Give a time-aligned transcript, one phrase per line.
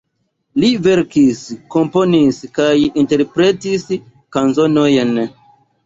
[0.61, 1.41] Li verkis,
[1.77, 2.73] komponis kaj
[3.05, 3.89] interpretis
[4.39, 5.19] kanzonojn.